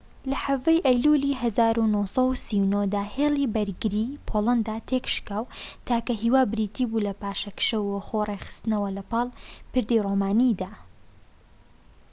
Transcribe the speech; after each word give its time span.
لە 0.29 0.37
17ی 0.47 0.79
ئەیلولی 0.87 1.37
١٩٣٩ 1.39 2.83
دا 2.93 3.01
‌هێلی 3.13 3.51
بەرگریی 3.55 4.19
پۆڵەندا 4.27 4.75
تێكشکا 4.89 5.37
و 5.41 5.51
تاکە 5.87 6.13
هیوا 6.23 6.41
بریتی 6.51 6.83
بوو 6.89 7.05
لە 7.07 7.13
پاشەکشە 7.21 7.77
و 7.81 8.03
خۆ 8.07 8.19
ڕێکخستنەوە 8.29 8.89
لەپاڵ 8.97 9.27
پردی 9.71 10.03
رۆمانیدا 10.05 10.71